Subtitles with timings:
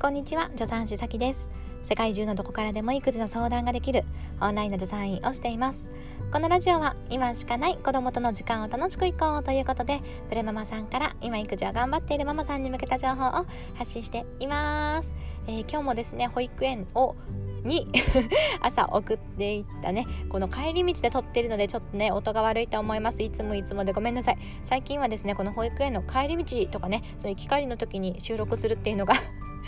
[0.00, 1.48] こんにちは助産師さきです。
[1.82, 4.04] 世界中のどこからでも育児の相談ができる
[4.40, 5.88] オンラインの助産院をしています。
[6.32, 15.12] このラジオは今しかない子供との時間を楽しくいこうということでプレママさんから今育児を頑張っているママさんに向けた情報を発信しています、
[15.48, 17.16] えー、今日もですね保育園を
[17.64, 17.88] に
[18.62, 23.24] 朝送っていったねこの帰り道で撮ってるのでちょっとね音が悪いと思います。
[23.24, 24.38] いつもいつもでごめんなさい。
[24.62, 29.14] 最近はですねこの保育園の帰り道とかねその行き帰りの時に収録するっていうのが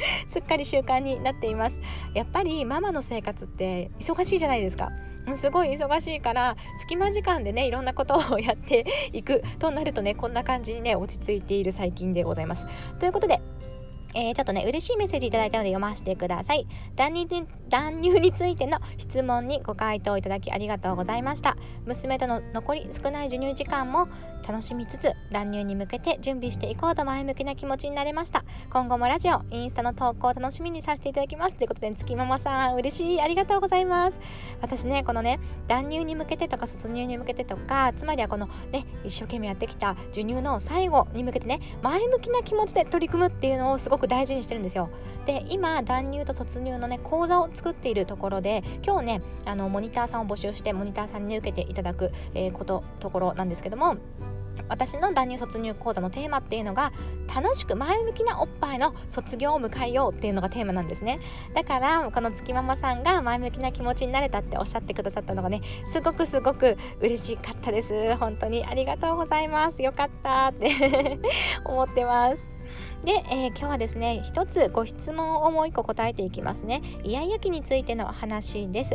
[0.27, 1.81] すっかり習慣になっています。
[2.15, 4.91] やっぱりママの生活って忙しいじゃないですか。
[5.37, 12.67] すごい忙しいから隙間時間でねいろんなことをやっていくとなるとねこんな感じにね落ち着いている最近でございます。
[12.99, 13.41] ということで
[14.15, 16.67] えー、ちょっとね、嬉しいメッセージいただいたので読ませてください。
[16.97, 21.57] ダニー断乳についての質問にご回答いただきありがとうございました。
[21.87, 24.09] 娘との残り少ない授乳時間も
[24.47, 28.45] 楽しみつつ、断乳に向けて準備していこうと前向きな気持ちになれました。
[28.71, 31.55] 今後もラジオ、インスタの投稿を楽しみにさせていただきます。
[31.55, 33.21] ということで、月ママさん、嬉しい。
[33.23, 34.19] ありがとうございます。
[34.61, 44.91] 私ね、このね、断乳に向けてとか、卒乳に向けてとか、つまりはこのね、一生懸命やってきた授乳の最後に向けてね、前向きな気持ちで取り組むっていうのをすごく大事にしてるんですよ
[45.27, 53.99] で今断乳と突入のね講座を作っているところで今日ねあのモニターさんを募集してモニターさんに、ね、受けていただく、えー、ことところなんですけども
[54.71, 56.93] 私の断乳卒乳講座のテーマっていうのが
[57.35, 61.21] 楽しく前向きなおっぱいの卒業を迎えようっていうのがテーマなんですね。
[61.55, 65.61] だからこの月ママさんが前向きな気持ちになれたっておっしゃってくださったのがね
[65.93, 68.15] すごくすごく嬉しかったです。
[68.17, 69.83] 本当にありがとうございます。
[69.83, 71.19] よかったって
[71.65, 72.60] 思ってます。
[73.05, 76.83] で、えー、今日はですね一つご質問をもう一個答えていきますね。
[77.05, 78.95] イヤイヤ期についての話です、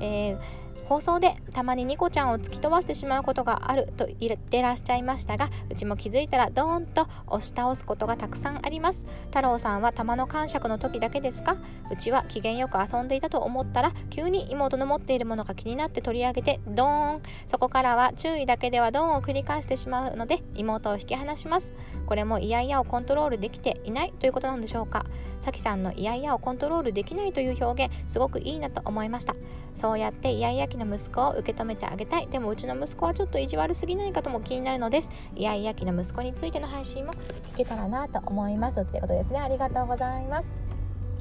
[0.00, 9.04] えー放送でたまにニコちゃんを突き飛ばしてしまうことがあると言ってらっしゃいましたがうちも気づいたらドーンと押し倒すことがたくさんあります。
[9.26, 11.56] 太郎さんは玉の感触の時だけですか？
[11.90, 17.22] うちは機嫌よく遊んでいたと思ったら急に妹の持っているものが気になって取り上げてドーン。
[17.48, 21.72] そこからは注意だけではドーンを繰り返してしまうので妹を引き離します。
[22.06, 25.04] これもイヤイヤをコントロールできていないということなんでしょうか？
[25.46, 29.36] さきさんのイヤイヤをコントロールできないという表現すごくいいなと思いました。
[29.76, 32.26] そうやってイヤイヤ期の息子を受け止めてあげたい。
[32.26, 35.10] でもうちの息子はちょっと意地悪すぎないかとも気になるのです。
[35.36, 37.12] イヤイヤ期の息子についての配信も
[37.52, 38.80] 聞けたらなと思います。
[38.80, 39.38] ってことですね。
[39.38, 40.48] ありがとうございます。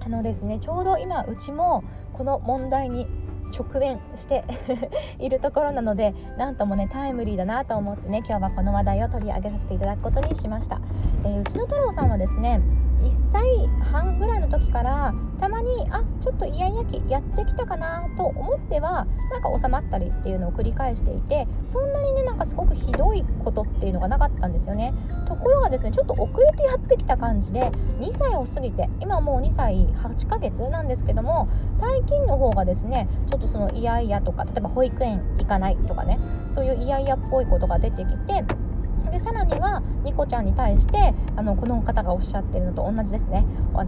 [0.03, 3.05] あのですねちょうど今うちもこの問題に
[3.55, 4.43] 直面して
[5.19, 10.81] いるところなのでなんともねタイムリーだなと思ってね今日はこの話題を取り上げさせていただくことにしました、
[11.23, 12.59] えー、うちの太郎さんはですね
[13.05, 24.93] 1歳半ぐらいの時からたまにあちょっとイヤイヤ期やってきたかなと思ってはなんか収まったりっていうのを繰り返していてそんなにねなんかすごくひどいことっていうのがなかったんですよね。
[25.27, 36.19] ところがですねちょっと遅れてやってきた感じで2歳を過ぎて今もう2歳8ヶ月なんですけども最近の方がですねちょっとそのイヤイヤとか例えば保育園行かないとかね
[36.53, 38.45] そういうイヤイヤっぽいことが出てきて
[39.11, 43.45] でさらにはニコちゃんに対してあのこの方がおっしゃってるのと同じですね。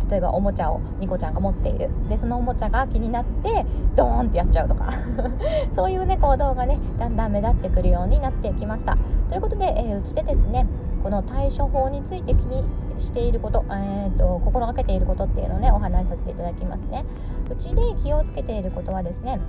[0.10, 1.90] 例えばおもちゃをニコちゃんが持っている。
[2.10, 4.92] でそのおもちゃが気になってドーンってやっちゃうとか。
[5.76, 8.98] そういうね行動がねだんだん目立ってくるようになってきました。
[9.30, 10.66] ということで、えー、うちでですね
[11.04, 12.64] この対処法について気に
[12.98, 17.06] していること,、えーと、心がけていることっていうのをねお話しさせていただきますね。
[17.50, 19.40] うちで気をつけていることはですね、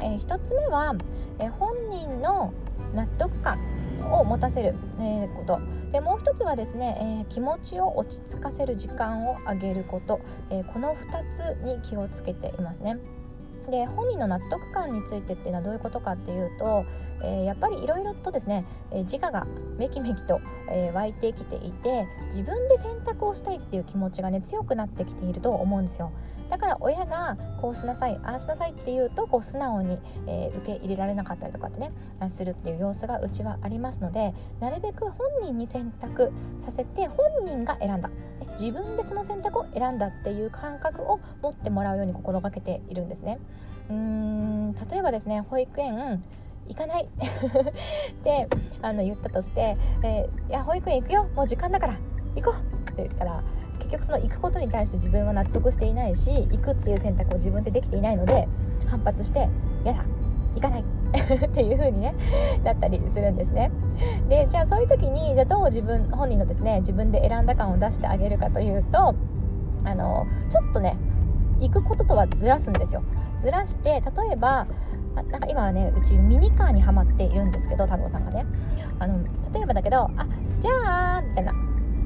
[0.00, 0.94] えー、1つ目は、
[1.38, 2.52] えー、本人の
[2.94, 3.58] 納得感。
[4.10, 5.60] を持たせる、えー、こと
[5.92, 12.98] でもう一つはですね、えー、気持ちを落ち着かせる時間をあげること、えー、この2つに気をつけていますね。
[13.68, 16.84] で本人の納得感についてっていうのはどういうことかっていうと、
[17.22, 19.46] えー、やっぱりいろいろとですね、えー、自我が
[19.78, 26.12] めきめきと、えー、湧いてきていて自分で選択をしたいっていう気持ちがね強くなってきていると思うんですよ。
[26.50, 31.92] だから親がこうしなさいああしなさいっていうとこう素直に、えー、受け入れられなかったりとかってね
[32.28, 38.10] するっていう様子がうちはありますのでなるべく本人に選択させて本人が選んだ
[38.58, 43.38] 自分でその選択を選んだっていう感覚を持ってもらうように心がけているんですね。
[43.88, 46.22] うーん例えばですね保育園
[46.70, 47.08] 行かない。
[47.10, 48.48] って
[48.80, 51.26] あの言ったとして「えー、いや保育園行くよ。
[51.34, 51.94] もう時間だから。
[52.36, 52.60] 行こう」
[52.92, 53.42] って言ったら
[53.78, 58.46] 結局その行くことに対して自分は納得していないし行くっていう選択を自分でできていないので
[58.86, 59.48] 反発して
[59.84, 60.04] 「やだ。
[60.54, 60.84] 行かない」
[61.46, 62.14] っていう風にね
[62.64, 63.70] なったりするんですね。
[64.28, 69.14] でじゃあそういう時にじゃあどう自分本人のですね自分で選んだ感を出してあげるかというと
[69.84, 70.96] あのちょっとね
[71.60, 73.02] 行くこととはずらすんですよ。
[73.40, 74.66] ずらして例えば
[75.14, 78.46] なんか今はねうちミニカーにはまっているんですけど太郎さんがね。
[78.98, 79.18] あの
[79.52, 80.26] 例えばだけど「あ
[80.60, 81.52] じゃあ」みたいな。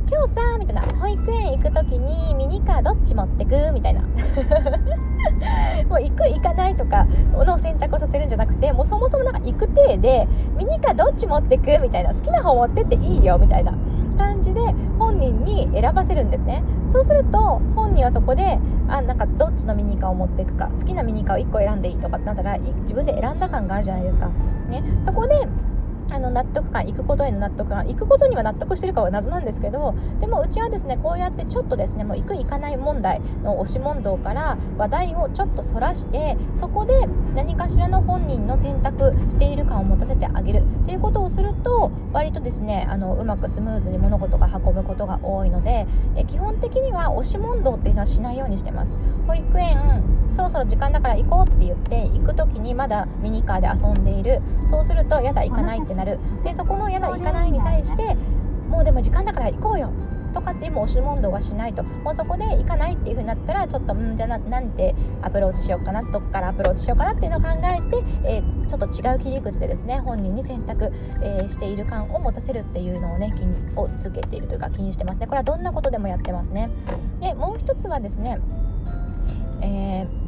[0.07, 0.83] 今日さみたいな。
[0.83, 3.73] 保育園行く時にミニカーどっち持ってく？
[3.73, 4.03] みたいな。
[5.89, 10.29] もう行く行かないとかの選択をさせるんじゃなくてもうそもそもなんか行く体で
[10.59, 11.79] ミニカーどっち持ってく？
[11.81, 12.13] みたいな。
[12.13, 13.39] 好きな方持ってっていいよ？
[13.39, 13.73] みたいな
[14.19, 14.61] 感じで
[14.99, 16.63] 本人に選ばせるんですね。
[16.89, 18.59] そうすると本人はそこで
[18.89, 24.29] あなんかどっちのミニカーを持っていくか好きなミニカーを1個選んでいいとかってなったら自分で選んだ感があるじゃないですか、
[24.69, 25.49] ね、そこで
[26.11, 36.93] あの納得感行くことへの納得感行くことには納得してるかは謎なんですけどでもうちはですねこうやってちょっとですねもう行く行かない問題の押し問答から話題をちょっとそらしてそこで
[37.35, 40.63] 何かしらの本人の選択している感を持たせてあげる。
[40.85, 45.87] っていうことをすると割とですねあのうまくスムーズに物事が運ぶことが多いので
[46.17, 48.95] え基本的には押し問答っていうのはしないようにしてます。
[49.27, 50.03] 保育園
[50.35, 54.43] そろそろ時間だから行こうって言って行く時にまだミニカーで遊んでいる。
[54.71, 56.19] そうするとやだ行かないってなる。
[56.43, 58.17] でそこのやだ行かないに対して
[58.69, 59.91] もうでも時間だから行こうよ。
[60.33, 61.85] とかって今押し問答はしないと。
[61.85, 64.93] もうそこで行かないっていう風になったらちょっとうんじゃあなんて
[65.23, 66.03] アプローチしようかな。
[66.03, 70.91] どっからアプローチしようかなっていうのを考えて、えー、ちょっと違う切り口でですね本人に選択、
[71.23, 75.29] えー、している感を持たせるっていうのをね気にをつけているというか気にしてますね。
[75.29, 76.69] これはどんなことでもやってますね。
[77.21, 78.41] でもう一つはですね
[79.63, 80.24] えー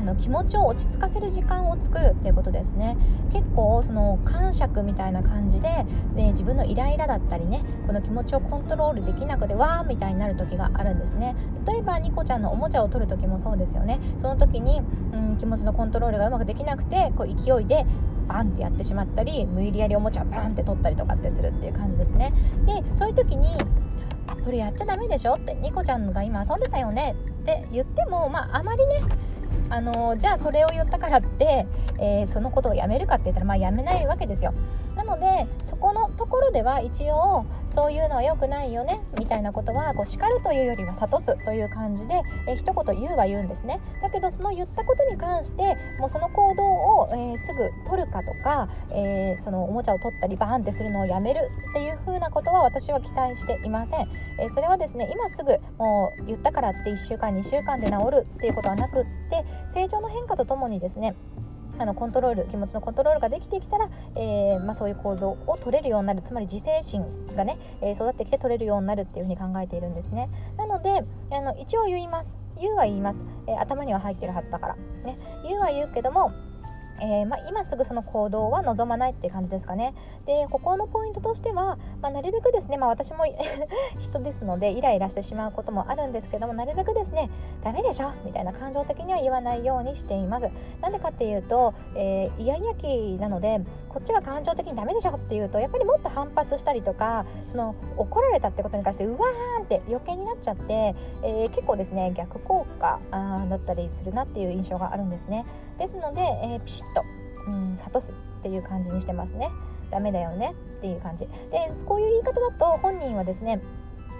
[0.00, 2.96] あの気持ちを落ち着かせる時間を作るっていうことですね。
[3.30, 5.84] 結構その感触みたいな感じで
[6.16, 11.36] で自分のイライラだったりねこの気持ちをコントロールできなくてわーみたいになる時があるんですね。
[11.66, 14.00] 例えばニコちゃんのおもちゃを取る時もそうですよね。
[14.16, 14.80] その時に、
[15.12, 17.84] うん、気持ちのコントロールがうまくできなくてこう勢いで
[18.26, 22.32] バンってやってしまったり無理やりおもちゃをバンって取ったりとかってするっていう感じですね。
[22.64, 23.54] でそういう時に
[24.38, 29.02] それやっちゃダメでしょってニコちゃんが今遊んでたよねって言ってもまああまりね
[29.70, 31.66] あのじゃあそれを言ったからって、
[31.98, 34.52] えー、そのことをやめるかって言ったらまあやめないわけですよ。
[34.96, 43.80] なのでそこのところでは一応そういうのは良くないよねみたいなことはこう叱るというよりは諭すという感じで、えー、一言言うは言うんですね。
[44.02, 54.08] だけどその言ったことに関してもうその行動を、えー、すぐ取るかとか、えー、そのおもちゃを取ったりバーンってするのをやめるっていう風なことは私は期待していません、
[54.38, 61.14] えそれはですね今すぐもう言ったからって1週間2週間で治るっていうことはなくって成長の変化とともにですね
[61.80, 66.20] あのコントロール気持ちのコントロールができてきたら、えー、まあ、そういう行動を取れるようになる。
[66.20, 70.28] つまり自制心がね、え、育ってきて取れるようになるっていうふうに考えているんですね。
[70.58, 72.34] なのであの一応言います。
[72.60, 74.76] 言うは言います、え、頭には入ってるはずだから。
[75.04, 75.18] ね。
[75.42, 76.30] 言うは言うけども
[77.00, 79.94] えー、まあ、今すぐその行動は望まないって感じですかね。
[80.26, 83.24] でここのポイントとしては、まあ、なるべくですね、まあ、私も
[83.98, 87.30] 人ですのでイライラしてしまうこともあるんですけどもなるべくですね
[87.62, 90.48] ダメでしょみたいな感情的には言わないようにしています。
[90.80, 105.44] なんでかっていうと、えー、イヤイヤ期なのでこっちが感情的にダメでしょっていうとやっぱりもっと反発したりとかその怒られたってことに関してうわーんって余計になっちゃって、えー、結構ですね逆効果あだったりするなっていう印象があるんですね。
[105.78, 107.04] ですので、えー、ピシッと、
[107.46, 109.50] うん、諭すっていう感じにしてますね。
[109.90, 111.26] ダメだよねっていう感じ。
[111.50, 113.60] でこういう言い方だと本人はですね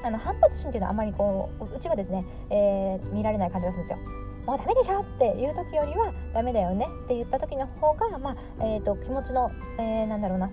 [0.02, 3.98] あの反発心っていうのはあまりこううちはですね、えー、見られない感じがするんですよ。
[4.46, 10.50] もうダメでしょっていう時よりはダメだよねって言った時の方が、まあえーと、と気持ちの、えー、なんだろうな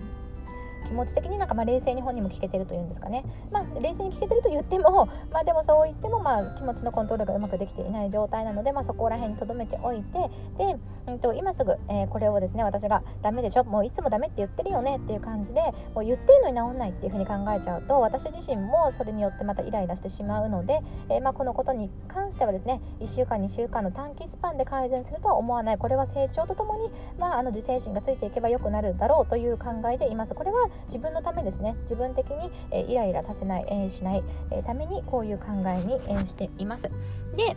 [0.88, 15.60] 気持ち的になんかま冷静に本人も聞けてるというんですかね、まあ、冷静に聞けてると言っても、 まあ、でもそう言ってもまあ気持ちのコントロールがうまくできていない状態なので、まあ、そこら辺に留めておいてで、うんと、今すぐ、えー、これをですね私がダメでしょもういつもダメって言ってるよねっていう感じで
[15.94, 25.78] もう言ってるのに治んないっていうふうに考えちゃうと私自身もそれによってまたイライラしてしまうので、えー、まあ、このことに関してはですね1週間2週間の短期スパンで改善するとは思わない。
[25.78, 31.76] これは成長とともに、まあ、あの自制心がついていけば良くなるだろうという考えでいますこれは自分のためですね。
[31.82, 36.90] 自分的に、えイライラさせない、え、しない、えためにこういう考えに、えしています。
[37.36, 37.56] で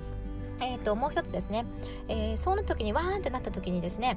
[0.64, 1.66] えーと、もう一つですね、
[2.08, 4.16] えー、そうな時にわーんってなった時にですね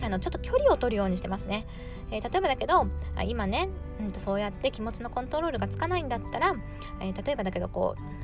[0.00, 1.66] あのちょっと距離を取るようにしてますね、
[2.12, 2.86] えー、例えばだけど
[3.26, 3.68] 今ね、
[4.00, 6.54] うん、とそうやって気持ちのコントロールがつかないんだったら、
[7.00, 8.14] えー、例えばだけどこう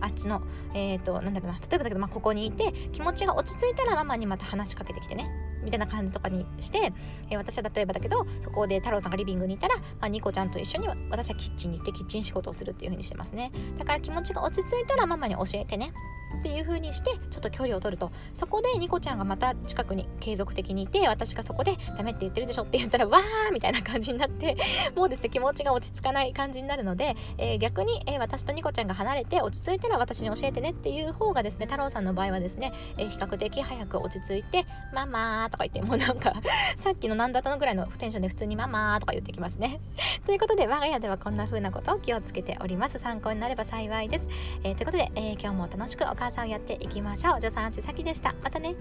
[0.00, 0.42] あっちの、
[0.74, 1.58] えーと、なんだろうな。
[1.58, 5.28] 例えばだけど、まあ、ここにいて気持ちが落ち着いたらママにまた話しかけてきてね。
[5.62, 6.92] みたいな感じとかにして、
[7.30, 13.52] えー、私は例えばだけどそこで太郎さんがリビングにいたら、まあ、ニコちゃんと一緒に私はキッチンに行ってキッチン仕事をするっていう風にしてますね。
[13.78, 15.92] だから気持ちが落ち着いたらママに教えてね。
[16.38, 18.10] っていう風にしてちょっと距離を取ると。
[18.34, 24.56] そこでニコちゃんがまた近くに継続的にいて私がそこでダメって言ってるでしょって言ったらわーみたいな感じになって
[24.94, 36.32] もうですね気持ちが落ち着かない感じになるので、えー、逆に、えー、私とニコちゃんが離れて落ち着いたら私に教えてねっていう方がですね太郎さんの場合はですね、えー、比較的早く落ち着いて「ママ」とか言ってもうなんか
[36.76, 39.80] さっきの何だったのぐらいのテンションで普通に「ママ」とか言ってきますね。
[40.26, 42.98] ということで我が家ではこんな風なことを気をつけております。
[42.98, 44.28] 参考になれば幸いです、
[44.62, 47.40] えということで、え今日も楽しくおお母さんをやっていきましょう。
[47.40, 48.34] 助産師さきでした。
[48.42, 48.74] またね。